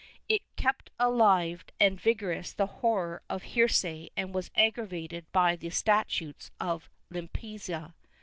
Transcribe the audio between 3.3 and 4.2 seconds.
heresy